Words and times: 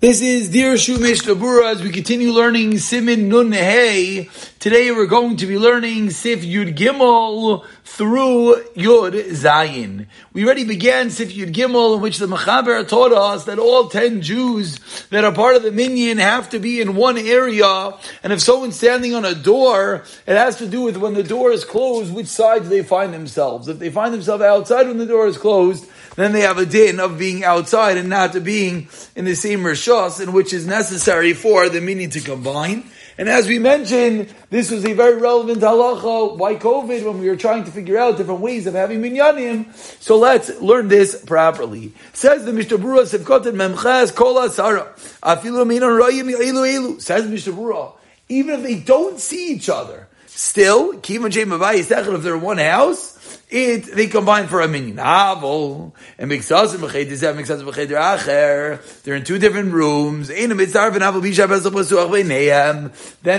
This 0.00 0.22
is 0.22 0.50
Dear 0.50 0.74
Shumish 0.74 1.22
Labura 1.22 1.72
as 1.72 1.82
we 1.82 1.90
continue 1.90 2.30
learning 2.30 2.78
Simin 2.78 3.28
Nun 3.28 3.50
Hey. 3.50 4.28
Today 4.60 4.92
we're 4.92 5.06
going 5.06 5.38
to 5.38 5.46
be 5.46 5.58
learning 5.58 6.10
Sif 6.10 6.42
Yud 6.42 6.76
Gimel 6.76 7.64
through 7.82 8.62
Yud 8.76 9.14
Zayin. 9.30 10.06
We 10.32 10.44
already 10.44 10.62
began 10.62 11.10
Sif 11.10 11.34
Yud 11.34 11.52
Gimel 11.52 11.96
in 11.96 12.00
which 12.00 12.18
the 12.18 12.28
Mechaber 12.28 12.86
taught 12.86 13.10
us 13.10 13.46
that 13.46 13.58
all 13.58 13.88
ten 13.88 14.22
Jews 14.22 14.78
that 15.10 15.24
are 15.24 15.32
part 15.32 15.56
of 15.56 15.64
the 15.64 15.72
minyan 15.72 16.18
have 16.18 16.50
to 16.50 16.60
be 16.60 16.80
in 16.80 16.94
one 16.94 17.18
area 17.18 17.92
and 18.22 18.32
if 18.32 18.40
someone's 18.40 18.76
standing 18.76 19.16
on 19.16 19.24
a 19.24 19.34
door, 19.34 20.04
it 20.28 20.36
has 20.36 20.58
to 20.58 20.68
do 20.68 20.82
with 20.82 20.96
when 20.96 21.14
the 21.14 21.24
door 21.24 21.50
is 21.50 21.64
closed, 21.64 22.14
which 22.14 22.28
side 22.28 22.62
do 22.62 22.68
they 22.68 22.84
find 22.84 23.12
themselves. 23.12 23.66
If 23.66 23.80
they 23.80 23.90
find 23.90 24.14
themselves 24.14 24.44
outside 24.44 24.86
when 24.86 24.98
the 24.98 25.06
door 25.06 25.26
is 25.26 25.38
closed, 25.38 25.88
then 26.18 26.32
they 26.32 26.40
have 26.40 26.58
a 26.58 26.66
din 26.66 26.98
of 26.98 27.16
being 27.16 27.44
outside 27.44 27.96
and 27.96 28.08
not 28.08 28.42
being 28.42 28.88
in 29.14 29.24
the 29.24 29.36
same 29.36 29.64
rishos, 29.88 30.20
in 30.20 30.32
which 30.32 30.52
is 30.52 30.66
necessary 30.66 31.32
for 31.32 31.68
the 31.68 31.80
meaning 31.80 32.10
to 32.10 32.20
combine. 32.20 32.84
And 33.16 33.28
as 33.28 33.48
we 33.48 33.58
mentioned, 33.58 34.32
this 34.50 34.70
was 34.70 34.84
a 34.84 34.92
very 34.92 35.16
relevant 35.16 35.60
halacha. 35.60 36.36
Why 36.36 36.54
COVID? 36.54 37.04
When 37.04 37.18
we 37.18 37.28
were 37.28 37.36
trying 37.36 37.64
to 37.64 37.70
figure 37.70 37.98
out 37.98 38.16
different 38.16 38.40
ways 38.40 38.66
of 38.66 38.74
having 38.74 39.00
minyanim. 39.00 39.74
So 40.00 40.18
let's 40.18 40.60
learn 40.60 40.86
this 40.86 41.24
properly. 41.24 41.92
Says 42.12 42.44
the 42.44 42.52
Mishnah 42.52 42.78
Berurah 42.78 43.18
Sefkotet 43.18 43.54
Memchaz 43.54 44.14
Kol 44.14 44.36
Asara 44.36 44.94
Afilu 45.20 45.66
Minon 45.66 46.00
Royim 46.00 46.32
Elu 46.32 46.94
Elu. 46.94 47.00
Says 47.00 47.26
Mishnah 47.26 47.54
Berurah, 47.54 47.94
even 48.28 48.54
if 48.54 48.62
they 48.62 48.78
don't 48.78 49.18
see 49.18 49.52
each 49.52 49.68
other, 49.68 50.06
still 50.26 50.94
Kivan 50.94 51.32
Shem 51.32 51.52
If 51.52 51.88
they're 52.22 52.34
in 52.36 52.40
one 52.40 52.58
house 52.58 53.17
it 53.50 53.94
they 53.94 54.08
combine 54.08 54.46
for 54.46 54.60
a 54.60 54.68
mini 54.68 54.92
novel 54.92 55.94
and 56.18 56.30
mechedis 56.30 56.74
and 56.74 57.38
mixas 57.38 57.62
mecheder 57.62 57.96
acher. 57.96 59.02
They're 59.02 59.14
in 59.14 59.24
two 59.24 59.38
different 59.38 59.72
rooms. 59.72 60.28
Then 60.28 60.50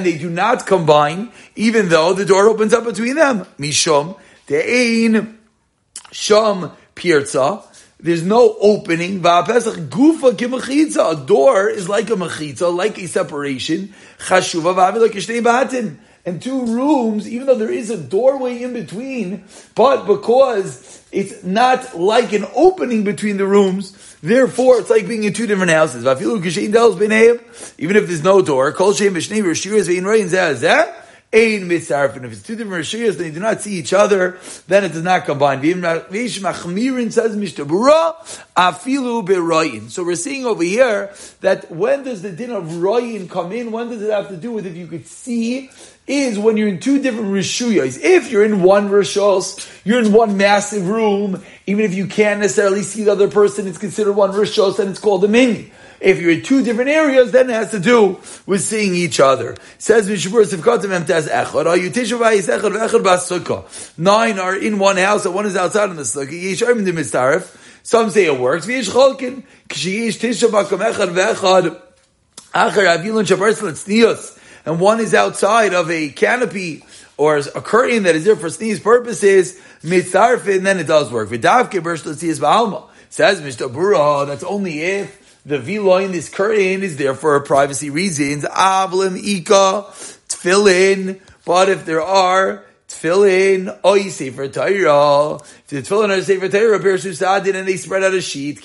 they 0.04 0.18
do 0.18 0.30
not 0.30 0.66
combine, 0.66 1.32
even 1.56 1.90
though 1.90 2.14
the 2.14 2.26
door 2.26 2.48
opens 2.48 2.74
up 2.74 2.86
between 2.86 3.16
them. 3.16 3.46
Mishom 3.60 4.18
de'ein 4.48 5.38
shom 6.12 6.72
pirza. 6.96 7.64
There's 8.02 8.24
no 8.24 8.56
opening. 8.62 9.22
gufa 9.22 10.32
A 11.12 11.26
door 11.26 11.70
is 11.70 11.90
like 11.90 12.10
a 12.10 12.14
mechitza, 12.14 12.74
like 12.74 12.98
a 12.98 13.08
separation. 13.08 13.94
Chashuva 14.18 14.74
and 16.26 16.42
two 16.42 16.66
rooms, 16.66 17.28
even 17.28 17.48
though 17.48 17.56
there 17.56 17.72
is 17.72 17.90
a 17.90 17.98
doorway 17.98 18.62
in 18.62 18.74
between, 18.74 19.46
but 19.76 20.06
because 20.06 21.02
it's 21.12 21.44
not 21.44 21.98
like 21.98 22.34
an 22.34 22.46
opening 22.56 23.04
between 23.04 23.38
the 23.38 23.46
rooms, 23.46 24.18
therefore 24.22 24.80
it's 24.80 24.90
like 24.90 25.08
being 25.08 25.24
in 25.24 25.34
two 25.34 25.48
different 25.48 25.72
houses. 25.72 26.06
Even 26.06 27.96
if 27.96 28.08
there's 28.08 28.24
no 28.24 28.42
door, 28.42 28.72
Ein 31.32 31.62
and 31.62 31.72
if 31.72 31.92
it's 31.92 32.42
two 32.42 32.56
different 32.56 32.84
rishiyas, 32.84 33.18
then 33.18 33.28
they 33.28 33.32
do 33.32 33.40
not 33.40 33.62
see 33.62 33.74
each 33.74 33.94
other, 33.94 34.40
then 34.68 34.84
it 34.84 34.94
does 34.94 35.04
not 35.04 35.26
combine. 35.26 35.62
V'yish 35.62 37.12
says 37.12 37.36
Mishnah 37.36 37.66
Berurah, 37.66 38.16
afilu 38.58 39.24
beroyin. 39.24 39.92
So 39.92 40.04
we're 40.04 40.16
seeing 40.16 40.48
over 40.48 40.64
here 40.64 41.14
that 41.42 41.70
when 41.70 42.04
does 42.04 42.24
the 42.24 42.32
din 42.32 42.50
of 42.50 42.64
royin 42.64 43.30
come 43.30 43.52
in? 43.52 43.72
When 43.72 43.90
does 43.90 44.02
it 44.02 44.10
have 44.10 44.30
to 44.30 44.38
do 44.38 44.52
with 44.52 44.66
if 44.66 44.76
you 44.76 44.88
could 44.88 45.06
see? 45.06 45.70
Is 46.08 46.40
when 46.40 46.58
you're 46.58 46.68
in 46.68 46.80
two 46.80 47.00
different 47.00 47.28
rishuyas. 47.28 48.00
If 48.02 48.32
you're 48.32 48.44
in 48.44 48.64
one 48.64 48.90
rishos, 48.90 49.70
you're 49.86 50.04
in 50.04 50.12
one 50.12 50.36
massive 50.36 50.90
room, 50.90 51.44
even 51.68 51.86
if 51.86 51.94
you 51.94 52.08
can't 52.08 52.40
necessarily 52.40 52.82
see 52.82 53.04
the 53.04 53.12
other 53.12 53.30
person, 53.30 53.68
it's 53.68 53.78
considered 53.78 54.14
one 54.14 54.32
rishos, 54.32 54.80
and 54.80 54.90
it's 54.90 55.00
called 55.00 55.24
a 55.24 55.28
mini. 55.28 55.72
If 56.02 56.22
you're 56.22 56.32
in 56.32 56.44
two 56.44 56.64
different 56.64 56.90
areas, 56.90 57.32
then 57.32 57.50
it 57.50 57.54
has 57.54 57.72
to 57.72 57.80
do 57.80 58.20
with 58.46 58.62
seeing 58.62 58.96
each 58.96 59.20
other. 59.20 59.58
Says 59.78 60.08
Nine 63.98 64.40
are 64.40 64.56
in 64.56 64.80
one 64.80 64.98
house 64.98 65.26
and 65.26 65.36
one 65.36 65.46
is 65.46 65.56
outside 65.58 65.90
in 65.90 65.98
the 65.98 66.04
Sukkah. 66.04 67.58
Some 67.84 68.10
say 68.10 68.26
it 68.26 68.40
works. 68.40 68.68
And 74.66 74.80
one 74.80 75.00
is 75.00 75.14
outside 75.14 75.74
of 75.74 75.90
a 75.90 76.10
canopy 76.10 76.84
or 77.18 77.38
a 77.38 77.62
curtain 77.62 78.04
that 78.04 78.16
is 78.16 78.26
there 78.26 78.36
for 78.36 78.50
sneeze 78.50 78.80
purposes, 78.80 79.60
and 79.84 79.92
then 79.92 80.80
it 80.80 80.88
does 80.88 81.12
work. 81.12 81.30
V'davke 81.30 81.84
burst 81.84 82.06
l'tzias 82.06 82.40
ba'alma. 82.40 82.86
Says 83.10 83.42
that's 83.42 84.44
only 84.44 84.82
if 84.82 85.19
the 85.50 86.04
in 86.04 86.12
this 86.12 86.30
curtain, 86.30 86.84
is 86.84 86.98
there 86.98 87.16
for 87.16 87.40
privacy 87.42 87.90
reasons. 87.90 88.44
Avlim, 88.46 89.18
Ika, 89.18 89.88
Tfilin. 90.28 91.20
But 91.44 91.70
if 91.70 91.86
there 91.86 92.04
are 92.04 92.64
tefillin, 92.88 93.80
oy 93.84 94.10
sefer 94.10 94.48
Torah, 94.48 95.40
the 95.68 95.82
tefillin 95.82 96.16
are 96.16 96.22
sefer 96.22 96.50
Torah, 96.50 96.80
Persu 96.80 97.16
Sadin, 97.16 97.56
and 97.56 97.68
they 97.68 97.78
spread 97.78 98.04
out 98.04 98.14
a 98.14 98.22
sheet, 98.22 98.64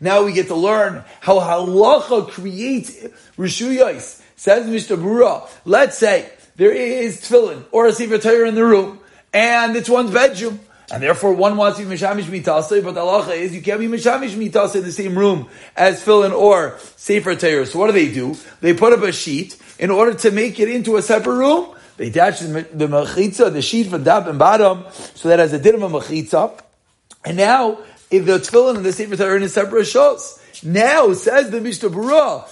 now 0.00 0.24
we 0.24 0.32
get 0.32 0.46
to 0.48 0.54
learn 0.56 1.04
how 1.20 1.38
halacha 1.38 2.28
creates 2.28 2.96
rishuyos. 3.36 4.20
Says 4.34 4.66
Mishnah 4.66 4.96
Berurah, 4.96 5.48
let's 5.64 5.96
say 5.96 6.28
there 6.56 6.72
is 6.72 7.20
tefillin 7.20 7.64
or 7.70 7.86
a 7.86 7.92
sefer 7.92 8.18
Torah 8.18 8.48
in 8.48 8.56
the 8.56 8.64
room, 8.64 8.98
and 9.32 9.76
it's 9.76 9.88
one's 9.88 10.10
bedroom. 10.10 10.58
And 10.92 11.02
therefore, 11.02 11.32
one 11.32 11.56
wants 11.56 11.78
to 11.78 11.86
be 11.86 11.94
mishamish 11.94 12.24
mitase, 12.24 12.84
but 12.84 12.94
the 12.94 13.00
halacha 13.00 13.34
is 13.34 13.54
you 13.54 13.62
can't 13.62 13.80
be 13.80 13.86
mishamish 13.86 14.34
mitase 14.34 14.76
in 14.76 14.82
the 14.82 14.92
same 14.92 15.16
room 15.16 15.48
as 15.74 16.04
Philin 16.04 16.36
or 16.36 16.78
Sefer 16.96 17.34
Torah. 17.34 17.64
So 17.64 17.78
what 17.78 17.86
do 17.86 17.92
they 17.92 18.12
do? 18.12 18.36
They 18.60 18.74
put 18.74 18.92
up 18.92 19.00
a 19.00 19.10
sheet 19.10 19.56
in 19.78 19.90
order 19.90 20.12
to 20.12 20.30
make 20.30 20.60
it 20.60 20.68
into 20.68 20.96
a 20.98 21.02
separate 21.02 21.36
room. 21.36 21.74
They 21.96 22.08
attach 22.08 22.40
the, 22.40 22.68
the 22.74 22.88
mechitza, 22.88 23.50
the 23.50 23.62
sheet 23.62 23.88
from 23.88 24.04
top 24.04 24.26
and 24.26 24.38
bottom, 24.38 24.84
so 25.14 25.30
that 25.30 25.38
has 25.38 25.54
a 25.54 25.58
din 25.58 25.76
of 25.76 25.82
a 25.82 25.88
mechitza. 25.88 26.60
And 27.24 27.38
now, 27.38 27.78
if 28.10 28.26
the 28.26 28.38
tefillin 28.38 28.76
and 28.76 28.84
the 28.84 28.92
Sefer 28.92 29.16
Torah 29.16 29.32
are 29.32 29.36
in 29.38 29.42
a 29.44 29.48
separate 29.48 29.86
shows. 29.86 30.38
Now, 30.62 31.12
says 31.14 31.50
the 31.50 31.60
Mishnah 31.60 31.88
Berurah, 31.88 32.46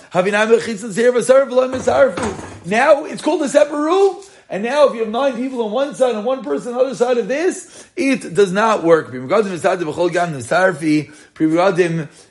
now 2.67 3.05
it's 3.05 3.23
called 3.23 3.43
a 3.43 3.49
separate 3.49 3.79
room. 3.79 4.23
And 4.53 4.65
now, 4.65 4.89
if 4.89 4.95
you 4.95 5.01
have 5.01 5.11
nine 5.11 5.37
people 5.37 5.63
on 5.63 5.71
one 5.71 5.95
side 5.95 6.17
and 6.17 6.25
one 6.25 6.43
person 6.43 6.73
on 6.73 6.79
the 6.79 6.85
other 6.87 6.97
side 6.97 7.19
of 7.19 7.29
this, 7.29 7.89
it 7.95 8.35
does 8.35 8.51
not 8.51 8.83
work. 8.83 9.11
Pri 9.11 9.21
Megadim 9.21 9.53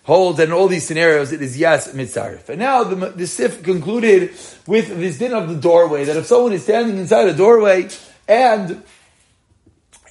holds 0.03 0.37
that 0.37 0.49
in 0.49 0.51
all 0.51 0.67
these 0.67 0.85
scenarios 0.85 1.31
it 1.31 1.41
is 1.41 1.57
yes 1.57 1.93
mitzarif. 1.93 2.49
And 2.49 2.59
now 2.59 2.83
the, 2.83 3.11
the 3.11 3.25
Sif 3.25 3.63
concluded 3.63 4.31
with 4.67 4.89
this 4.99 5.17
din 5.17 5.33
of 5.33 5.47
the 5.47 5.55
doorway 5.55 6.03
that 6.03 6.17
if 6.17 6.25
someone 6.25 6.51
is 6.51 6.63
standing 6.63 6.97
inside 6.97 7.29
a 7.29 7.33
doorway 7.33 7.87
and 8.27 8.83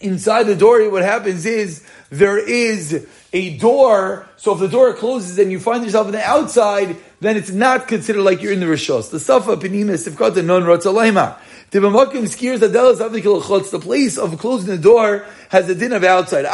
inside 0.00 0.44
the 0.44 0.56
doorway, 0.56 0.88
what 0.88 1.02
happens 1.02 1.44
is 1.44 1.86
there 2.08 2.38
is 2.38 3.06
a 3.34 3.58
door. 3.58 4.26
So 4.36 4.54
if 4.54 4.60
the 4.60 4.69
door 4.69 4.94
closes 4.94 5.38
and 5.38 5.52
you 5.52 5.60
find 5.60 5.84
yourself 5.84 6.06
on 6.06 6.12
the 6.12 6.25
outside, 6.25 6.96
then 7.20 7.36
it's 7.36 7.50
not 7.50 7.86
considered 7.86 8.22
like 8.22 8.40
you're 8.40 8.52
in 8.52 8.60
the 8.60 8.66
rishos. 8.66 9.10
The 9.10 9.20
safa 9.20 9.56
got 9.56 10.34
the 10.34 10.42
non 10.42 10.62
rotzalaima. 10.62 11.36
The 11.70 11.80
skiers 11.80 12.60
adelas 12.60 12.96
avdikil 12.96 13.42
chutz. 13.42 13.70
The 13.70 13.78
place 13.78 14.16
of 14.16 14.38
closing 14.38 14.70
the 14.70 14.78
door 14.78 15.26
has 15.50 15.68
a 15.68 15.74
din 15.74 15.92
of 15.92 16.02
outside. 16.02 16.46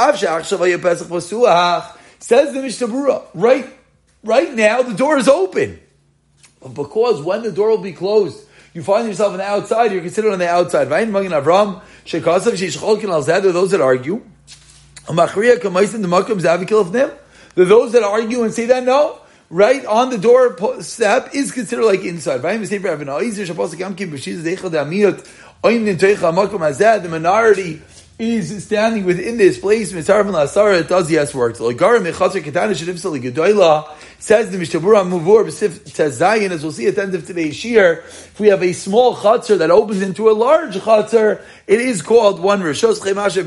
Says 2.18 2.52
the 2.52 2.62
Mishnah 2.62 3.22
Right, 3.34 3.66
right 4.24 4.52
now 4.54 4.82
the 4.82 4.94
door 4.94 5.18
is 5.18 5.28
open, 5.28 5.78
because 6.72 7.22
when 7.22 7.42
the 7.42 7.52
door 7.52 7.68
will 7.68 7.78
be 7.78 7.92
closed, 7.92 8.44
you 8.72 8.82
find 8.82 9.06
yourself 9.06 9.32
on 9.32 9.38
the 9.38 9.44
outside. 9.44 9.92
You're 9.92 10.00
considered 10.00 10.32
on 10.32 10.38
the 10.40 10.48
outside. 10.48 10.88
Vayin 10.88 11.10
magin 11.10 11.30
Avram 11.30 11.82
shekasav 12.04 12.54
sheishcholkin 12.54 13.08
al 13.08 13.22
zed. 13.22 13.44
Are 13.44 13.52
those 13.52 13.70
that 13.70 13.80
argue? 13.80 14.22
The 15.06 15.24
those 17.54 17.92
that 17.92 18.02
argue 18.02 18.42
and 18.42 18.52
say 18.52 18.66
that 18.66 18.82
no 18.82 19.20
right 19.50 19.84
on 19.84 20.10
the 20.10 20.18
door 20.18 20.82
step 20.82 21.34
is 21.34 21.52
considered 21.52 21.84
like 21.84 22.00
inside. 22.00 22.38
The 22.38 22.42
minority 27.08 27.82
is 28.18 28.64
standing 28.64 29.04
within 29.04 29.38
this 29.38 29.58
place. 29.58 29.92
It 29.92 30.06
does 30.88 31.10
yes 31.10 31.34
work. 31.34 31.56
Says 31.56 31.70
the 34.50 34.58
Mishnah 34.58 34.80
Berurah 34.80 35.04
Muvur 35.04 35.44
Tazayin, 35.44 36.50
as 36.50 36.62
we'll 36.62 36.72
see 36.72 36.86
at 36.86 36.94
the 36.94 37.02
end 37.02 37.14
of 37.14 37.26
today's 37.26 37.56
shear, 37.56 38.04
if 38.06 38.38
we 38.38 38.48
have 38.48 38.62
a 38.62 38.72
small 38.72 39.16
chutzner 39.16 39.58
that 39.58 39.70
opens 39.70 40.00
into 40.00 40.30
a 40.30 40.32
large 40.32 40.76
chutzner, 40.76 41.42
it 41.66 41.80
is 41.80 42.02
called 42.02 42.40
one 42.40 42.62
Rishos 42.62 43.00
Chemasha 43.00 43.44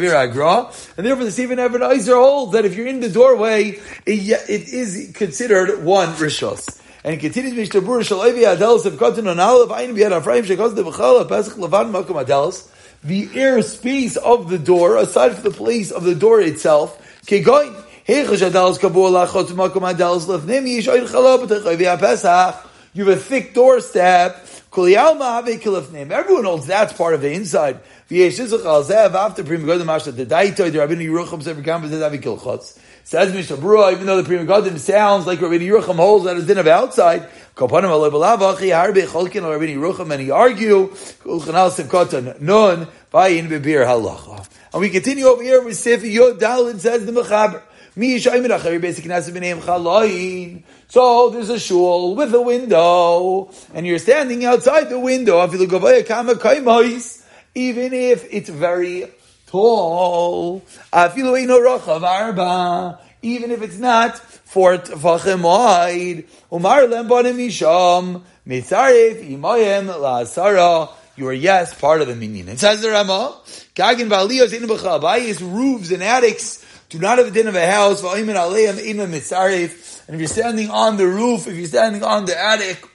and 0.97 1.05
therefore 1.05 1.23
the 1.23 1.31
Stephen 1.31 1.59
Evan 1.59 1.81
holds 1.81 2.51
that 2.51 2.65
if 2.65 2.75
you're 2.75 2.87
in 2.87 2.99
the 2.99 3.09
doorway, 3.09 3.79
it, 4.05 4.49
it 4.49 4.67
is 4.69 5.11
considered 5.15 5.83
one 5.83 6.09
Rishos. 6.09 6.81
And 7.05 7.13
it 7.15 7.19
continues 7.21 7.53
Mishnah 7.53 7.81
Berurah 7.81 8.01
Shalevi 8.01 8.43
Adelos 8.43 8.85
of 8.85 8.93
Kotin 8.95 9.31
on 9.31 9.39
Aleph 9.39 9.69
Ayin 9.69 9.95
Biad 9.95 10.21
Afraim 10.21 10.43
Shekos 10.43 10.75
de 10.75 10.83
Pesach 11.25 11.53
Levan 11.53 11.91
Makom 11.91 12.21
Adelos 12.21 12.69
the 13.03 13.29
air 13.33 13.61
space 13.61 14.17
of 14.17 14.49
the 14.49 14.57
door, 14.57 14.97
aside 14.97 15.33
from 15.33 15.43
the 15.43 15.51
place 15.51 15.91
of 15.91 16.03
the 16.03 16.15
door 16.15 16.41
itself, 16.41 17.01
You 17.29 17.45
have 23.05 23.09
a 23.09 23.15
thick 23.15 23.53
doorstep. 23.53 24.47
Everyone 24.75 26.43
knows 26.43 26.67
that's 26.67 26.93
part 26.93 27.13
of 27.13 27.21
the 27.21 27.31
inside. 27.33 27.79
After 28.09 29.43
Says 33.07 33.31
Mishnah 33.31 33.55
Brura, 33.55 33.93
even 33.93 34.05
though 34.05 34.21
the 34.21 34.27
Pri 34.27 34.37
Megadim 34.37 34.77
sounds 34.77 35.25
like 35.25 35.39
Rabbi 35.39 35.59
Yerucham 35.59 35.95
holds 35.95 36.25
that 36.25 36.35
it's 36.35 36.45
din 36.45 36.57
of 36.57 36.67
outside, 36.67 37.29
Kopanim 37.55 37.85
and 37.85 37.93
argue, 40.29 40.89
Halacha. 43.85 44.49
And 44.73 44.81
we 44.81 44.89
continue 44.89 45.25
over 45.25 45.41
here 45.41 45.63
with 45.63 45.77
Sefer 45.77 46.05
Yod 46.05 46.37
Dalin 46.37 46.79
says 46.81 47.05
the 47.05 47.13
Mechaber. 47.13 47.61
So 50.89 51.29
there's 51.29 51.49
a 51.49 51.59
shul 51.59 52.13
with 52.13 52.33
a 52.33 52.41
window, 52.41 53.51
and 53.73 53.87
you're 53.87 53.99
standing 53.99 54.43
outside 54.43 54.89
the 54.89 54.99
window. 54.99 55.41
Even 57.55 57.93
if 57.93 58.27
it's 58.33 58.49
very 58.49 59.05
tall. 59.47 60.61
Even 63.21 63.51
if 63.51 63.61
it's 63.61 63.79
not 63.79 64.17
for 64.19 64.77
tefachim 64.77 65.41
wide. 65.41 66.25
Umar 66.53 66.81
lembanim 66.81 67.35
misham 67.35 68.21
mitzaref 68.47 69.27
imayim 69.27 69.87
la'asara. 69.87 70.89
You 71.15 71.27
are 71.27 71.33
yes 71.33 71.73
part 71.73 72.01
of 72.01 72.07
the 72.07 72.15
minyan. 72.15 72.47
It 72.47 72.59
says 72.59 72.81
the 72.81 72.91
Rama, 72.91 73.35
Gagin 73.73 74.07
ba'aliyos 74.07 74.53
in 74.53 74.67
b'chabayis 74.67 75.41
roofs 75.41 75.91
and 75.91 76.03
attics 76.03 76.63
do 76.89 76.99
not 76.99 77.17
have 77.17 77.27
a 77.27 77.31
din 77.31 77.47
of 77.47 77.55
a 77.55 77.65
house. 77.65 78.01
V'ayim 78.01 78.27
aleim 78.33 78.79
imam 78.89 79.11
mitzaref. 79.11 80.07
And 80.07 80.15
if 80.15 80.21
you're 80.21 80.27
standing 80.27 80.69
on 80.69 80.97
the 80.97 81.07
roof, 81.07 81.47
if 81.47 81.55
you're 81.55 81.65
standing 81.65 82.03
on 82.03 82.25
the 82.25 82.39
attic, 82.39 82.85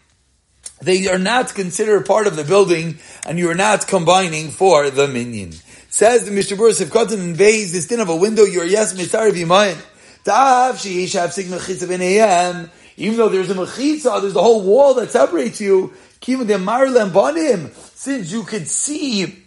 they 0.80 1.08
are 1.08 1.18
not 1.18 1.54
considered 1.54 2.06
part 2.06 2.26
of 2.26 2.36
the 2.36 2.44
building, 2.44 2.98
and 3.26 3.38
you 3.38 3.50
are 3.50 3.54
not 3.54 3.86
combining 3.86 4.48
for 4.50 4.90
the 4.90 5.06
minyan. 5.06 5.52
Says 5.92 6.24
the 6.24 6.30
Mishnah 6.30 6.56
Berurah, 6.56 6.80
if 6.80 6.88
Katan 6.88 7.18
invades 7.18 7.72
this 7.72 7.86
din 7.86 8.00
of 8.00 8.08
a 8.08 8.16
window, 8.16 8.44
you're 8.44 8.64
yes 8.64 8.94
mitzar 8.94 9.30
b'yimayim. 9.30 9.76
Ta'av 10.24 10.76
sheyish 10.76 11.12
have 11.20 11.34
sig 11.34 11.44
mechitza 11.44 11.86
b'neyam. 11.86 12.70
Even 12.96 13.18
though 13.18 13.28
there's 13.28 13.50
a 13.50 13.54
mechitza, 13.54 14.22
there's 14.22 14.34
a 14.34 14.40
whole 14.40 14.62
wall 14.62 14.94
that 14.94 15.10
separates 15.10 15.60
you. 15.60 15.92
Kima 16.22 16.46
de 16.46 16.54
marlem 16.54 17.12
banim. 17.12 17.70
Since 17.94 18.32
you 18.32 18.42
could 18.42 18.68
see 18.68 19.44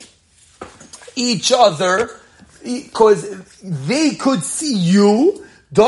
each 1.16 1.52
other, 1.52 2.12
because 2.64 3.28
they 3.64 4.12
could 4.12 4.44
see 4.44 4.76
you, 4.76 5.44
and 5.74 5.82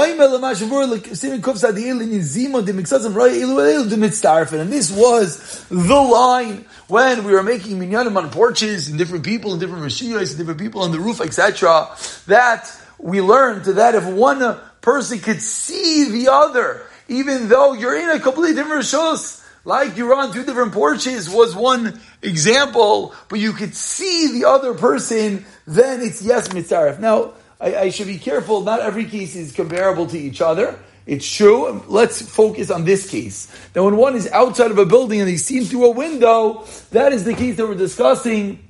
this 4.73 4.91
was 4.91 5.65
the 5.69 5.95
line 5.95 6.65
when 6.87 7.23
we 7.23 7.31
were 7.31 7.43
making 7.43 7.79
minyanim 7.79 8.17
on 8.17 8.29
porches 8.31 8.89
and 8.89 8.97
different 8.97 9.23
people 9.23 9.51
and 9.51 9.61
different 9.61 9.83
rishiyos 9.83 10.29
and 10.29 10.39
different 10.39 10.59
people 10.59 10.81
on 10.81 10.91
the 10.91 10.99
roof, 10.99 11.21
etc. 11.21 11.89
That 12.25 12.75
we 12.97 13.21
learned 13.21 13.65
that 13.65 13.93
if 13.93 14.05
one 14.05 14.59
person 14.81 15.19
could 15.19 15.41
see 15.41 16.09
the 16.09 16.31
other, 16.31 16.81
even 17.07 17.47
though 17.47 17.73
you're 17.73 17.95
in 17.95 18.09
a 18.09 18.19
completely 18.19 18.55
different 18.55 18.83
rishos, 18.83 19.43
like 19.63 19.95
you're 19.95 20.15
on 20.15 20.33
two 20.33 20.43
different 20.43 20.73
porches 20.73 21.29
was 21.29 21.55
one 21.55 21.99
example, 22.21 23.13
but 23.29 23.39
you 23.39 23.53
could 23.53 23.75
see 23.75 24.39
the 24.39 24.47
other 24.47 24.73
person, 24.73 25.45
then 25.67 26.01
it's 26.01 26.21
yes 26.23 26.47
mitzaref. 26.47 26.99
Now, 26.99 27.33
I, 27.59 27.75
I, 27.75 27.89
should 27.89 28.07
be 28.07 28.17
careful. 28.17 28.61
Not 28.61 28.81
every 28.81 29.05
case 29.05 29.35
is 29.35 29.51
comparable 29.51 30.07
to 30.07 30.17
each 30.17 30.41
other. 30.41 30.79
It's 31.05 31.29
true. 31.29 31.83
Let's 31.87 32.21
focus 32.21 32.69
on 32.69 32.85
this 32.85 33.09
case. 33.09 33.47
Now, 33.75 33.85
when 33.85 33.97
one 33.97 34.15
is 34.15 34.27
outside 34.31 34.71
of 34.71 34.77
a 34.77 34.85
building 34.85 35.19
and 35.21 35.27
they 35.27 35.37
see 35.37 35.61
through 35.61 35.85
a 35.85 35.91
window, 35.91 36.65
that 36.91 37.13
is 37.13 37.23
the 37.23 37.33
case 37.33 37.57
that 37.57 37.67
we're 37.67 37.75
discussing. 37.75 38.67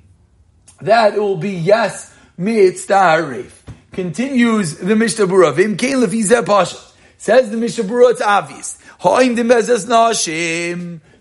That 0.82 1.16
it 1.16 1.20
will 1.20 1.38
be 1.38 1.52
yes 1.52 2.14
mitzaref. 2.40 3.52
Continues 3.92 4.78
the 4.78 4.96
Mishnah 4.96 5.26
Berurah. 5.26 5.56
Vim 5.56 5.76
kein 5.76 5.98
lefi 5.98 6.94
Says 7.18 7.50
the 7.50 7.58
Mishnah 7.58 7.84
Berurah, 7.86 8.12
it's 8.12 8.22
obvious. 8.22 8.78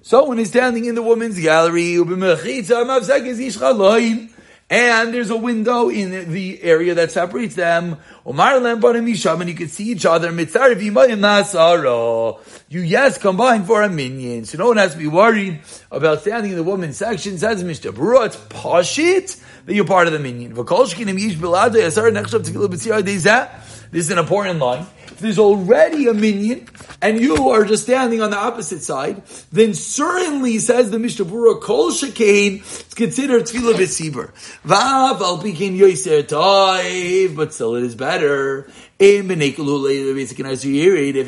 So 0.03 0.29
when 0.29 0.39
he's 0.39 0.49
standing 0.51 0.85
in 0.85 0.95
the 0.95 1.03
woman's 1.03 1.41
gallery, 1.41 1.99
and 4.69 5.15
there's 5.15 5.31
a 5.31 5.37
window 5.37 5.89
in 5.89 6.33
the 6.33 6.61
area 6.61 6.95
that 6.95 7.13
separates 7.13 7.55
them. 7.55 7.99
Omar 8.25 8.55
Lembanim 8.55 9.41
and 9.41 9.49
you 9.49 9.55
can 9.55 9.69
see 9.69 9.91
each 9.91 10.05
other. 10.05 10.33
You 12.69 12.81
yes 12.81 13.19
combine 13.19 13.65
for 13.65 13.83
a 13.83 13.89
minion. 13.89 14.45
So 14.45 14.59
no 14.59 14.67
one 14.67 14.77
has 14.79 14.93
to 14.93 14.99
be 14.99 15.07
worried 15.07 15.61
about 15.93 16.23
standing 16.23 16.51
in 16.51 16.57
the 16.57 16.65
woman's 16.65 16.97
section. 16.97 17.39
Says 17.39 17.63
Mishnah 17.63 17.93
Berurah, 17.93 18.27
it's 18.27 18.37
pashit 18.37 19.41
that 19.67 19.75
you're 19.75 19.85
part 19.85 20.09
of 20.09 20.13
the 20.13 20.19
minyan. 20.19 20.53
This 23.93 24.07
is 24.07 24.11
an 24.11 24.19
important 24.19 24.59
line. 24.59 24.87
If 25.17 25.23
there's 25.23 25.39
already 25.39 26.09
a 26.09 26.13
minion 26.13 26.69
and 27.01 27.19
you 27.19 27.49
are 27.49 27.65
just 27.65 27.85
standing 27.85 28.21
on 28.21 28.33
the 28.33 28.37
opposite 28.37 28.83
side, 28.83 29.23
then 29.51 29.73
certainly 29.73 30.59
says 30.59 30.91
the 30.91 30.99
Mishnah 30.99 31.25
Berurah 31.25 31.63
Kol 31.63 31.91
Shekain 31.91 32.57
it's 32.59 32.93
considered 32.93 33.45
Tefillah 33.45 33.73
B'Tzibur. 33.73 34.33
Vav 34.67 35.23
al 35.23 35.39
Yoiser 35.39 36.23
Toiv, 36.23 37.35
but 37.35 37.55
still 37.55 37.77
it 37.77 37.85
is 37.85 37.95
better. 37.95 38.71
If 38.99 39.31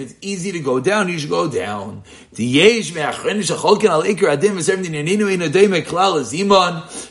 it's 0.01 0.15
easy 0.21 0.53
to 0.53 0.61
go 0.61 0.81
down, 0.81 1.09
you 1.09 1.19
should 1.19 1.31
go 1.31 1.51
down. 1.51 2.03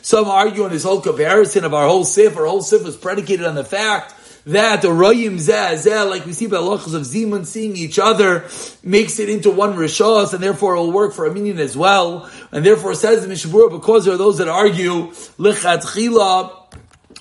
Some 0.01 0.27
argue 0.27 0.63
on 0.63 0.69
this 0.69 0.83
whole 0.83 1.01
comparison 1.01 1.65
of 1.65 1.73
our 1.73 1.87
whole 1.87 2.03
sif. 2.03 2.37
Our 2.37 2.45
whole 2.45 2.61
sif 2.61 2.83
was 2.83 2.95
predicated 2.95 3.47
on 3.47 3.55
the 3.55 3.63
fact 3.63 4.13
that 4.47 4.81
the 4.81 4.87
royim 4.87 5.35
zeh, 5.35 6.09
like 6.09 6.25
we 6.25 6.31
see 6.31 6.47
by 6.47 6.57
halachas 6.57 6.93
of 6.93 7.01
zimun 7.01 7.45
seeing 7.45 7.75
each 7.75 7.99
other, 7.99 8.45
makes 8.81 9.19
it 9.19 9.29
into 9.29 9.51
one 9.51 9.73
rishos, 9.73 10.33
and 10.33 10.41
therefore 10.41 10.75
it 10.75 10.79
will 10.79 10.91
work 10.91 11.13
for 11.13 11.25
a 11.25 11.33
minyan 11.33 11.59
as 11.59 11.75
well. 11.75 12.29
And 12.51 12.65
therefore 12.65 12.95
says 12.95 13.21
the 13.21 13.27
Mishnah 13.27 13.51
Berurah, 13.51 13.71
because 13.71 14.05
there 14.05 14.13
are 14.13 14.17
those 14.17 14.37
that 14.37 14.47
argue, 14.47 15.11
lichat 15.37 15.83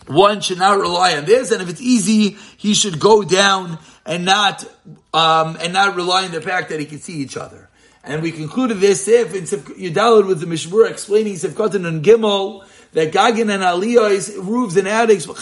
one 0.06 0.40
should 0.40 0.58
not 0.58 0.78
rely 0.78 1.16
on 1.16 1.24
this, 1.24 1.50
and 1.50 1.60
if 1.60 1.68
it's 1.68 1.80
easy, 1.80 2.36
he 2.56 2.74
should 2.74 3.00
go 3.00 3.24
down 3.24 3.80
and 4.04 4.24
not, 4.24 4.64
um, 5.12 5.58
and 5.60 5.72
not 5.72 5.96
rely 5.96 6.26
on 6.26 6.30
the 6.30 6.40
fact 6.40 6.68
that 6.68 6.78
he 6.78 6.86
can 6.86 7.00
see 7.00 7.14
each 7.14 7.36
other. 7.36 7.68
And 8.04 8.22
we 8.22 8.30
concluded 8.30 8.78
this 8.78 9.08
if 9.08 9.34
in 9.34 9.42
Yudalad 9.42 10.28
with 10.28 10.38
the 10.38 10.46
Mishmur 10.46 10.88
explaining 10.88 11.34
Sefkatan 11.34 11.84
and 11.86 12.04
Gimel, 12.04 12.64
that 12.96 13.12
Gagin 13.12 13.52
and 13.52 13.62
Aliyah 13.62 14.10
is 14.10 14.34
roofs 14.38 14.74
and 14.76 14.88
attics, 14.88 15.26
in 15.26 15.34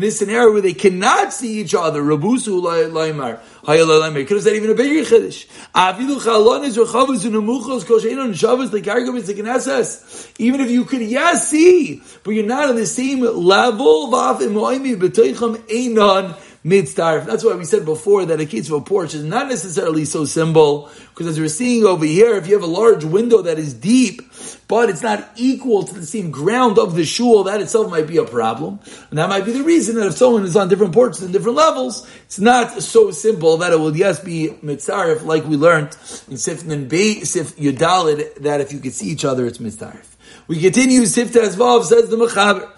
this 0.00 0.16
scenario 0.16 0.52
where 0.52 0.62
they 0.62 0.72
cannot 0.72 1.32
see 1.32 1.58
each 1.58 1.74
other, 1.74 2.00
Rabusu 2.00 2.62
Laimar, 2.62 3.40
Hayalaimar, 3.64 4.24
could 4.24 4.36
have 4.36 4.44
said 4.44 4.54
even 4.54 4.70
a 4.70 4.74
bigger 4.74 5.02
Chiddush. 5.02 5.48
Avilu 5.74 6.20
Chalon 6.20 6.62
is 6.62 6.76
Rechavus 6.76 7.26
and 7.26 7.34
Amuchos, 7.34 7.82
Koshenon 7.82 8.30
Shavas, 8.30 8.70
the 8.70 8.80
Gargam 8.80 9.16
is 9.16 9.26
the 9.26 9.34
Knesses. 9.34 10.32
Even 10.38 10.60
if 10.60 10.70
you 10.70 10.84
could, 10.84 11.02
yes, 11.02 11.48
see, 11.48 12.00
but 12.22 12.30
you're 12.30 12.46
not 12.46 12.68
on 12.68 12.76
the 12.76 12.86
same 12.86 13.22
level, 13.22 14.12
Vaf 14.12 14.38
Imoimi, 14.38 14.94
Betoicham 14.94 15.56
Einon, 15.66 16.38
mitzdarf. 16.64 17.26
That's 17.26 17.44
why 17.44 17.54
we 17.54 17.64
said 17.64 17.84
before 17.84 18.26
that 18.26 18.40
a 18.40 18.46
kitzvah 18.46 18.82
porch 18.82 19.14
is 19.14 19.24
not 19.24 19.48
necessarily 19.48 20.04
so 20.04 20.24
simple, 20.24 20.90
because 21.10 21.26
as 21.26 21.40
we're 21.40 21.48
seeing 21.48 21.84
over 21.84 22.04
here, 22.04 22.36
if 22.36 22.46
you 22.46 22.54
have 22.54 22.62
a 22.62 22.66
large 22.66 23.04
window 23.04 23.42
that 23.42 23.58
is 23.58 23.74
deep, 23.74 24.22
but 24.68 24.88
it's 24.88 25.02
not 25.02 25.28
equal 25.36 25.82
to 25.82 25.94
the 25.94 26.06
same 26.06 26.30
ground 26.30 26.78
of 26.78 26.94
the 26.94 27.04
shul, 27.04 27.44
that 27.44 27.60
itself 27.60 27.90
might 27.90 28.06
be 28.06 28.16
a 28.16 28.24
problem. 28.24 28.78
And 29.10 29.18
that 29.18 29.28
might 29.28 29.44
be 29.44 29.52
the 29.52 29.64
reason 29.64 29.96
that 29.96 30.06
if 30.06 30.14
someone 30.14 30.44
is 30.44 30.56
on 30.56 30.68
different 30.68 30.94
porches 30.94 31.22
and 31.22 31.32
different 31.32 31.56
levels, 31.56 32.08
it's 32.24 32.38
not 32.38 32.80
so 32.80 33.10
simple 33.10 33.58
that 33.58 33.72
it 33.72 33.78
will 33.78 33.96
yes 33.96 34.20
be 34.20 34.48
mitzarif, 34.62 35.24
like 35.24 35.44
we 35.44 35.56
learned 35.56 35.88
in 36.28 36.36
Sifnan 36.36 36.88
Beit, 36.88 37.26
Sif 37.26 37.56
Yudalid, 37.56 38.36
that 38.36 38.60
if 38.60 38.72
you 38.72 38.78
could 38.78 38.94
see 38.94 39.08
each 39.08 39.24
other, 39.24 39.46
it's 39.46 39.58
mitzarif. 39.58 40.11
We 40.48 40.60
continue, 40.60 41.02
Sifta 41.02 41.48
Vav 41.54 41.84
says 41.84 42.08
the 42.08 42.16
Mechaber. 42.16 42.68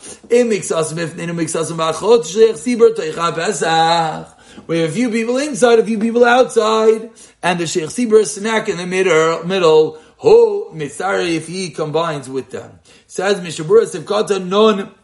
We 4.67 4.79
have 4.79 4.91
a 4.91 4.93
few 4.93 5.11
people 5.11 5.37
inside, 5.39 5.79
a 5.81 5.85
few 5.85 5.99
people 5.99 6.25
outside, 6.25 7.11
and 7.43 7.59
the 7.59 7.67
Sheikh 7.67 7.89
Sibur 7.91 8.25
snack 8.25 8.69
in 8.69 8.77
the 8.77 8.87
middle, 8.87 9.99
who 10.19 10.71
mitzari 10.73 11.37
if 11.37 11.49
he 11.49 11.71
combines 11.71 12.29
with 12.29 12.51
them. 12.51 12.79
Says 13.07 13.41
Mishnah 13.41 13.65
Berurah 13.65 13.87
Sivkata 13.93 14.39
non 14.47 14.95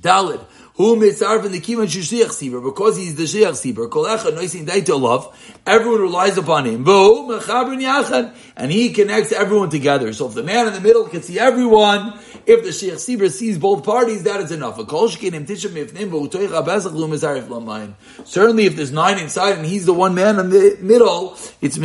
dalid. 0.00 0.44
Who 0.76 0.96
mitzarf 0.96 1.44
in 1.44 1.52
the 1.52 1.60
kiman 1.60 1.86
shishliach 1.86 2.30
sibur 2.30 2.62
because 2.62 2.96
he's 2.96 3.14
the 3.14 3.24
shliach 3.24 3.52
sibur. 3.52 3.90
Kol 3.90 4.04
echad 4.04 4.36
noisin 4.36 4.66
daito 4.66 5.00
love. 5.00 5.36
Everyone 5.66 6.00
relies 6.00 6.36
upon 6.36 6.66
him. 6.66 6.84
Bo 6.84 7.26
mechabrin 7.28 7.82
yachad, 7.82 8.34
and 8.56 8.70
he 8.70 8.90
connects 8.90 9.32
everyone 9.32 9.70
together. 9.70 10.12
So 10.12 10.28
if 10.28 10.34
the 10.34 10.42
man 10.42 10.66
in 10.68 10.74
the 10.74 10.80
middle 10.80 11.04
can 11.04 11.22
see 11.22 11.38
everyone, 11.38 12.18
if 12.46 12.62
the 12.62 12.70
shliach 12.70 12.96
sibur 12.96 13.30
sees 13.30 13.58
both 13.58 13.84
parties, 13.84 14.22
that 14.24 14.40
is 14.40 14.52
enough. 14.52 14.76
Certainly, 18.24 18.66
if 18.66 18.76
there's 18.76 18.92
nine 18.92 19.18
inside 19.18 19.56
and 19.56 19.66
he's 19.66 19.86
the 19.86 19.94
one 19.94 20.14
man 20.14 20.38
in 20.38 20.50
the 20.50 20.78
middle, 20.80 21.36
it's 21.60 21.76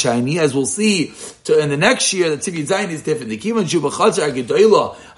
shiny, 0.00 0.38
as 0.38 0.54
we'll 0.54 0.66
see 0.66 1.14
to, 1.44 1.58
in 1.58 1.68
the 1.68 1.76
next 1.76 2.12
year, 2.12 2.28
the 2.30 2.36
Tzivit 2.38 2.66
Zayin 2.66 2.90
is 2.90 3.02
different. 3.02 3.30
The 3.30 3.38
Kiman 3.38 3.68
Shuba 3.68 3.90
Chatzar 3.90 4.34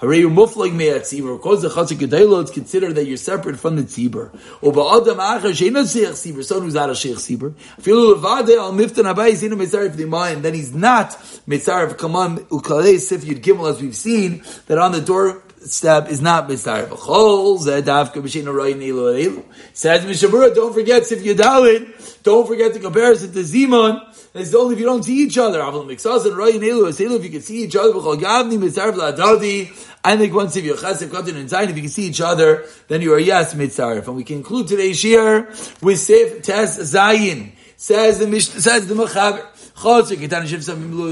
Harei 0.01 0.23
Muflag 0.23 0.73
Me'at 0.73 1.01
Tzibur, 1.01 1.37
because 1.37 1.61
the 1.61 1.69
Chatzar 1.69 1.97
Gedoyla, 1.97 2.43
it's 2.43 2.51
considered 2.51 2.95
that 2.95 3.05
you're 3.05 3.17
separate 3.17 3.59
from 3.59 3.75
the 3.75 3.83
Tzibur. 3.83 4.31
Uba 4.63 4.81
Adam 4.81 5.17
Acher, 5.17 5.51
Sheina 5.51 5.91
Sheikh 5.91 6.09
Tzibur, 6.09 6.43
someone 6.43 6.67
who's 6.67 6.75
out 6.77 6.89
of 6.89 6.97
Sheikh 6.97 7.17
Tzibur. 7.17 7.53
Filu 7.81 8.15
Levade 8.15 8.57
Al 8.57 8.71
Miftan 8.71 9.13
Abai, 9.13 9.31
Zinu 9.31 9.53
Mitzarif 9.53 9.95
Limayim, 9.95 10.41
then 10.41 10.53
he's 10.53 10.73
not 10.73 11.11
Mitzarif 11.47 11.97
Kaman 11.97 12.37
Ukalei 12.45 12.97
Sif 12.97 13.21
Yud 13.25 13.41
Gimel, 13.41 13.69
as 13.69 13.81
we've 13.81 13.95
seen, 13.95 14.43
that 14.67 14.77
on 14.77 14.93
the 14.93 15.01
door 15.01 15.43
step 15.65 16.09
is 16.09 16.21
not 16.21 16.47
mitzvah 16.47 16.87
b'chol 16.87 17.59
zedavka 17.59 18.15
b'shin 18.15 18.43
aroyin 18.43 18.77
elu 18.77 19.25
elu. 19.25 19.43
Says 19.73 20.05
Mishnah 20.05 20.29
Berurah, 20.29 20.55
don't 20.55 20.73
forget 20.73 21.05
Sif 21.05 21.19
Yadalid, 21.19 22.23
don't 22.23 22.47
forget 22.47 22.73
the 22.73 22.79
comparison 22.79 23.31
to 23.31 23.39
Zimun, 23.39 24.05
it's 24.33 24.53
only 24.53 24.75
if 24.75 24.79
you 24.79 24.85
don't 24.85 25.03
see 25.03 25.23
each 25.23 25.37
other. 25.37 25.59
Aval 25.59 25.85
mixas 25.85 26.25
and 26.25 27.13
if 27.13 27.23
you 27.23 27.29
can 27.31 27.41
see 27.41 27.63
each 27.63 27.75
other. 27.75 27.93
B'chol 27.93 28.19
gavni 28.19 28.59
mitzarv 28.59 28.93
la'adadi. 28.93 29.71
I 30.03 30.17
think 30.17 30.33
once 30.33 30.55
if 30.55 30.63
you're 30.63 30.77
chesed 30.77 31.07
katan 31.07 31.35
and 31.35 31.51
if 31.69 31.75
you 31.75 31.81
can 31.81 31.89
see 31.89 32.05
each 32.05 32.21
other, 32.21 32.63
then 32.87 33.01
you 33.01 33.13
are 33.13 33.19
yes 33.19 33.55
mitzarv. 33.55 34.07
And 34.07 34.15
we 34.15 34.23
conclude 34.23 34.67
today's 34.67 35.03
year 35.03 35.51
with 35.81 35.99
Sif 35.99 36.43
Tes 36.43 36.77
Zayin. 36.77 37.51
Says 37.75 38.19
the 38.19 38.27
Mishnah, 38.27 38.61
says 38.61 38.87
the 38.87 38.93
Samim 38.93 40.93
Lu, 40.93 41.11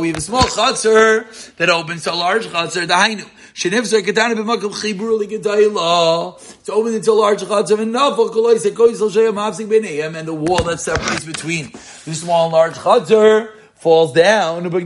we 0.00 0.08
have 0.08 0.16
a 0.16 0.20
small 0.22 0.42
chatzar 0.42 1.56
that 1.56 1.68
opens 1.68 2.04
to 2.04 2.12
a 2.12 2.14
large 2.14 2.46
chatzar, 2.46 2.86
the 2.86 2.94
Hainu. 2.94 3.26
Shenifzer 3.54 4.02
Ketana 4.02 4.34
b'makam 4.36 4.72
chibur 4.72 5.18
ligedayla. 5.20 6.36
It's 6.60 6.68
open 6.68 6.94
into 6.94 7.12
large 7.12 7.42
chatzim 7.42 7.80
and 7.80 7.92
nafal 7.94 8.30
koloi 8.30 8.54
sekoy 8.54 8.94
sel 8.94 9.10
sheyam 9.10 9.34
hafsik 9.34 10.16
and 10.16 10.28
the 10.28 10.34
wall 10.34 10.62
that 10.64 10.80
separates 10.80 11.24
between 11.24 11.72
the 12.04 12.14
small 12.14 12.44
and 12.44 12.52
large 12.52 12.74
chatzim 12.74 13.48
falls 13.74 14.12
down. 14.12 14.64
And 14.64 14.72
the 14.72 14.78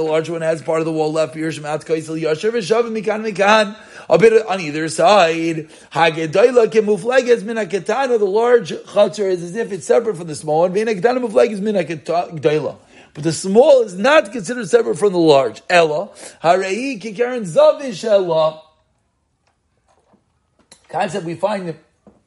large 0.00 0.30
one 0.30 0.40
has 0.42 0.62
part 0.62 0.78
of 0.78 0.84
the 0.86 0.92
wall 0.92 1.12
left. 1.12 1.36
A 4.08 4.18
bit 4.18 4.46
on 4.46 4.60
either 4.60 4.88
side. 4.88 5.68
The 5.92 6.28
large 8.22 8.70
chutzner 8.70 9.30
is 9.30 9.42
as 9.42 9.56
if 9.56 9.72
it's 9.72 9.86
separate 9.86 10.16
from 10.16 10.28
the 10.28 10.36
small 10.36 10.60
one. 10.60 10.72
But 13.16 13.24
the 13.24 13.32
small 13.32 13.80
is 13.80 13.96
not 13.96 14.30
considered 14.30 14.68
separate 14.68 14.98
from 14.98 15.14
the 15.14 15.18
large. 15.18 15.62
Ella, 15.70 16.10
harei 16.42 17.00
kikaren 17.00 17.44
zavish 17.44 18.04
ella. 18.04 18.60
Concept 20.90 21.24
we 21.24 21.34
find 21.34 21.74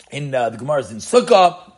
in 0.10 0.34
uh, 0.34 0.50
the 0.50 0.58
Gemara's 0.58 0.90
in 0.90 0.98
Sukkah 0.98 1.69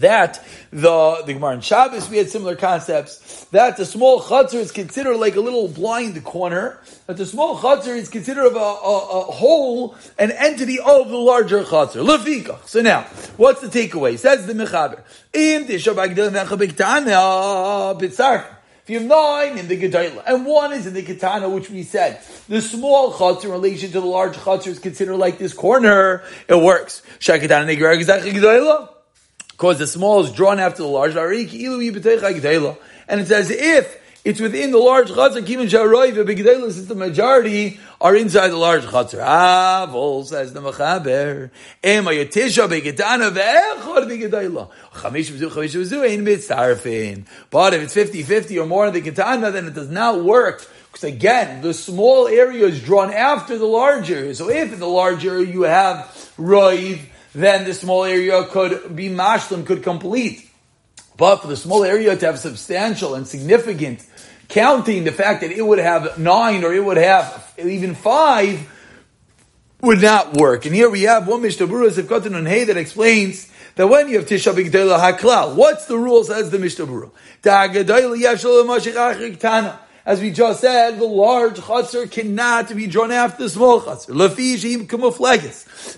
that 0.00 0.44
the 0.70 1.22
the 1.24 1.34
Gemara 1.34 1.54
in 1.54 1.60
Shabbos 1.60 2.08
we 2.10 2.18
had 2.18 2.30
similar 2.30 2.56
concepts 2.56 3.40
that 3.50 3.76
the 3.76 3.84
small 3.84 4.22
chutzner 4.22 4.60
is 4.60 4.72
considered 4.72 5.16
like 5.16 5.36
a 5.36 5.40
little 5.40 5.68
blind 5.68 6.22
corner. 6.24 6.78
That 7.06 7.16
the 7.16 7.26
small 7.26 7.58
chutzner 7.58 7.96
is 7.96 8.08
considered 8.08 8.46
of 8.46 8.54
a, 8.54 8.58
a, 8.58 9.20
a, 9.20 9.22
whole, 9.32 9.96
an 10.18 10.30
entity 10.30 10.78
of 10.78 11.08
the 11.08 11.16
larger 11.16 11.64
chutzner. 11.64 12.06
Lefika. 12.06 12.64
So 12.66 12.80
now, 12.80 13.02
what's 13.36 13.60
the 13.60 13.66
takeaway? 13.66 14.18
Says 14.18 14.46
the 14.46 14.52
Mechaber. 14.52 15.02
If 18.82 18.88
you 18.88 18.98
have 18.98 19.08
nine 19.08 19.58
in 19.58 19.68
the 19.68 19.76
Gedailah, 19.76 20.22
and 20.26 20.46
one 20.46 20.72
is 20.72 20.86
in 20.86 20.94
the 20.94 21.02
Katana, 21.02 21.48
which 21.48 21.70
we 21.70 21.82
said, 21.82 22.20
the 22.48 22.60
small 22.60 23.12
chutz 23.12 23.44
in 23.44 23.50
relation 23.50 23.92
to 23.92 24.00
the 24.00 24.06
large 24.06 24.36
chutz 24.36 24.66
is 24.66 24.78
considered 24.78 25.16
like 25.16 25.38
this 25.38 25.52
corner, 25.52 26.22
it 26.48 26.56
works. 26.56 27.02
Because 29.60 29.76
the 29.78 29.86
small 29.86 30.24
is 30.24 30.32
drawn 30.32 30.58
after 30.58 30.82
the 30.82 30.88
large. 30.88 31.14
And 31.14 31.36
it's 33.20 33.30
as 33.30 33.50
if 33.50 34.00
it's 34.24 34.40
within 34.40 34.70
the 34.70 34.78
large 34.78 35.10
chatzar, 35.10 35.44
kimin 35.44 35.68
sharoy, 35.68 36.14
the 36.14 36.72
since 36.72 36.86
the 36.86 36.94
majority 36.94 37.78
are 38.00 38.16
inside 38.16 38.48
the 38.48 38.56
large 38.56 38.84
chatzar. 38.84 39.22
Avol, 39.22 40.24
says 40.24 40.54
the 40.54 40.62
mechaber, 40.62 41.50
ema 41.84 42.10
yatisha 42.10 42.68
begedana 42.70 43.30
ve'echor 43.30 44.08
begedayla. 44.08 44.70
Chamish 44.94 45.30
v'zu, 45.30 45.50
chamish 45.50 45.76
v'zu, 45.78 46.08
ein 46.08 46.24
mitzarfin. 46.24 47.26
But 47.50 47.74
if 47.74 47.82
it's 47.82 47.94
50-50 47.94 48.62
or 48.62 48.66
more 48.66 48.86
in 48.86 48.94
the 48.94 49.02
ketana, 49.02 49.52
then 49.52 49.66
it 49.66 49.74
does 49.74 49.90
not 49.90 50.24
work. 50.24 50.66
Because 50.90 51.04
again, 51.04 51.60
the 51.60 51.74
small 51.74 52.28
area 52.28 52.64
is 52.64 52.82
drawn 52.82 53.12
after 53.12 53.58
the 53.58 53.66
larger. 53.66 54.32
So 54.32 54.48
if 54.48 54.72
in 54.72 54.80
the 54.80 54.88
larger 54.88 55.42
you 55.42 55.64
have 55.64 56.06
roiv, 56.38 57.00
then 57.34 57.64
the 57.64 57.74
small 57.74 58.04
area 58.04 58.44
could 58.44 58.94
be 58.94 59.08
mashlim, 59.08 59.64
could 59.66 59.82
complete. 59.82 60.48
But 61.16 61.36
for 61.36 61.48
the 61.48 61.56
small 61.56 61.84
area 61.84 62.16
to 62.16 62.26
have 62.26 62.38
substantial 62.38 63.14
and 63.14 63.26
significant 63.26 64.04
counting, 64.48 65.04
the 65.04 65.12
fact 65.12 65.42
that 65.42 65.52
it 65.52 65.62
would 65.62 65.78
have 65.78 66.18
nine 66.18 66.64
or 66.64 66.72
it 66.72 66.84
would 66.84 66.96
have 66.96 67.54
even 67.58 67.94
five 67.94 68.68
would 69.82 70.00
not 70.02 70.34
work. 70.34 70.66
And 70.66 70.74
here 70.74 70.90
we 70.90 71.02
have 71.02 71.28
one 71.28 71.42
Mishnah 71.42 71.66
Berurah 71.66 71.90
Zivkatan 71.90 72.34
and 72.34 72.48
Hay 72.48 72.64
that 72.64 72.76
explains 72.76 73.50
that 73.76 73.86
when 73.86 74.08
you 74.08 74.18
have 74.18 74.26
Tisha 74.26 74.52
B'Gdela 74.52 74.98
HaKlal, 74.98 75.54
what's 75.54 75.86
the 75.86 75.96
rule, 75.96 76.24
says 76.24 76.50
the 76.50 76.58
Mishnah 76.58 76.86
Berurah? 76.86 77.10
As 80.06 80.20
we 80.20 80.30
just 80.30 80.60
said, 80.60 80.98
the 80.98 81.04
large 81.04 81.58
chutzner 81.58 82.10
cannot 82.10 82.74
be 82.74 82.86
drawn 82.86 83.10
after 83.12 83.42
the 83.44 83.50
small 83.50 83.82
chutzner. 83.82 84.06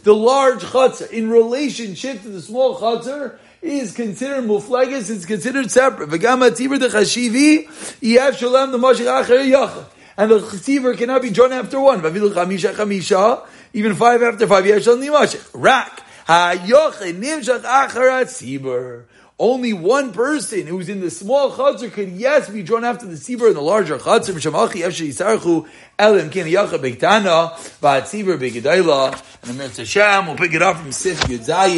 The 0.02 0.14
large 0.14 0.62
chutzner, 0.62 1.11
in 1.11 1.30
relationship 1.30 2.23
to 2.23 2.28
the 2.28 2.42
small 2.42 2.78
chutzner, 2.78 3.38
is 3.62 3.94
considered 3.94 4.44
muflagus, 4.44 5.09
it's 5.09 5.25
considered 5.25 5.71
separate. 5.71 6.11
V'gama 6.11 6.50
tibur 6.50 6.80
de 6.80 6.88
chashivi, 6.88 7.68
yev 8.00 8.37
shalom 8.37 8.73
the 8.73 8.78
mashich 8.78 9.06
acher. 9.06 9.85
And 10.16 10.30
the 10.32 10.40
tibur 10.40 10.99
cannot 10.99 11.23
be 11.23 11.30
drawn 11.30 11.52
after 11.52 11.80
one. 11.80 12.02
Vavilu 12.02 12.32
chamisha 12.32 12.75
chamisha, 12.75 13.47
even 13.73 13.94
five 13.94 14.21
after 14.21 14.49
five, 14.49 14.64
yev 14.64 14.82
shalom 14.82 15.00
nimashich. 15.00 15.49
Rak, 15.54 16.02
ha-yochad 16.26 17.21
nimshach 17.21 17.62
acher 17.62 18.25
tibur. 18.25 19.04
Only 19.42 19.72
one 19.72 20.12
person 20.12 20.68
who's 20.68 20.88
in 20.88 21.00
the 21.00 21.11
small 21.11 21.50
chutzner 21.50 21.90
could 21.90 22.11
yes 22.11 22.49
be 22.49 22.62
drawn 22.62 22.84
after 22.84 23.06
the 23.06 23.16
tzibur 23.16 23.49
in 23.49 23.54
the 23.54 23.61
larger 23.61 23.99
chutzner. 23.99 24.34
V'shamachi 24.34 24.84
efshe 24.84 25.08
yisarchu 25.08 25.68
elim 25.99 26.30
kin 26.30 26.46
yacha 26.46 26.78
bektana 26.78 27.50
v'atzibur 27.80 28.38
begedayla. 28.38 29.20
And 29.42 29.50
the 29.50 29.54
Mitzvah 29.54 29.82
Hashem 29.82 30.28
will 30.28 30.37
pick 30.37 30.54
it 30.54 30.62
up 30.62 30.76
from 30.76 30.92
Sif 30.92 31.18
Yudzayim. 31.22 31.70